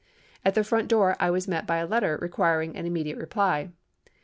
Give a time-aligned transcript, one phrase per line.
[0.43, 3.69] At the front door I was met by a letter requiring an immediate reply.